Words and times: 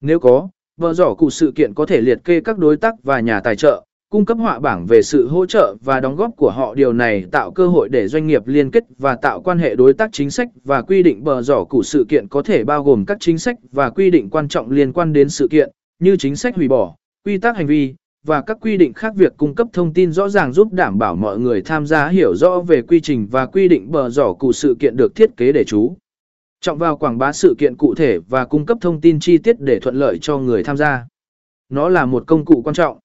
Nếu 0.00 0.20
có, 0.20 0.48
vợ 0.76 0.94
giỏ 0.94 1.14
cụ 1.14 1.30
sự 1.30 1.52
kiện 1.54 1.74
có 1.74 1.86
thể 1.86 2.00
liệt 2.00 2.18
kê 2.24 2.40
các 2.40 2.58
đối 2.58 2.76
tác 2.76 2.94
và 3.02 3.20
nhà 3.20 3.40
tài 3.40 3.56
trợ, 3.56 3.82
cung 4.10 4.24
cấp 4.24 4.38
họa 4.38 4.58
bảng 4.58 4.86
về 4.86 5.02
sự 5.02 5.28
hỗ 5.28 5.46
trợ 5.46 5.76
và 5.84 6.00
đóng 6.00 6.16
góp 6.16 6.30
của 6.36 6.50
họ 6.50 6.74
điều 6.74 6.92
này 6.92 7.24
tạo 7.30 7.50
cơ 7.50 7.68
hội 7.68 7.88
để 7.88 8.08
doanh 8.08 8.26
nghiệp 8.26 8.46
liên 8.46 8.70
kết 8.70 8.84
và 8.98 9.16
tạo 9.16 9.40
quan 9.40 9.58
hệ 9.58 9.76
đối 9.76 9.92
tác 9.92 10.10
chính 10.12 10.30
sách 10.30 10.48
và 10.64 10.82
quy 10.82 11.02
định 11.02 11.24
bờ 11.24 11.42
giỏ 11.42 11.64
cụ 11.64 11.82
sự 11.82 12.06
kiện 12.08 12.28
có 12.28 12.42
thể 12.42 12.64
bao 12.64 12.84
gồm 12.84 13.04
các 13.04 13.16
chính 13.20 13.38
sách 13.38 13.56
và 13.72 13.90
quy 13.90 14.10
định 14.10 14.30
quan 14.30 14.48
trọng 14.48 14.70
liên 14.70 14.92
quan 14.92 15.12
đến 15.12 15.28
sự 15.28 15.48
kiện, 15.48 15.70
như 15.98 16.16
chính 16.16 16.36
sách 16.36 16.56
hủy 16.56 16.68
bỏ, 16.68 16.94
quy 17.24 17.38
tắc 17.38 17.56
hành 17.56 17.66
vi, 17.66 17.94
và 18.26 18.42
các 18.42 18.58
quy 18.60 18.76
định 18.76 18.92
khác 18.92 19.12
việc 19.16 19.32
cung 19.36 19.54
cấp 19.54 19.68
thông 19.72 19.92
tin 19.92 20.12
rõ 20.12 20.28
ràng 20.28 20.52
giúp 20.52 20.72
đảm 20.72 20.98
bảo 20.98 21.16
mọi 21.16 21.38
người 21.38 21.62
tham 21.62 21.86
gia 21.86 22.08
hiểu 22.08 22.34
rõ 22.36 22.60
về 22.60 22.82
quy 22.82 23.00
trình 23.00 23.28
và 23.30 23.46
quy 23.46 23.68
định 23.68 23.90
bờ 23.90 24.10
giỏ 24.10 24.32
cụ 24.32 24.52
sự 24.52 24.76
kiện 24.78 24.96
được 24.96 25.14
thiết 25.14 25.36
kế 25.36 25.52
để 25.52 25.64
chú. 25.64 25.96
Trọng 26.66 26.78
vào 26.78 26.96
quảng 26.96 27.18
bá 27.18 27.32
sự 27.32 27.54
kiện 27.58 27.76
cụ 27.76 27.94
thể 27.94 28.18
và 28.18 28.44
cung 28.44 28.66
cấp 28.66 28.78
thông 28.80 29.00
tin 29.00 29.20
chi 29.20 29.38
tiết 29.38 29.56
để 29.60 29.80
thuận 29.80 29.96
lợi 29.96 30.18
cho 30.18 30.38
người 30.38 30.64
tham 30.64 30.76
gia. 30.76 31.06
Nó 31.68 31.88
là 31.88 32.06
một 32.06 32.24
công 32.26 32.44
cụ 32.44 32.62
quan 32.64 32.74
trọng. 32.74 32.98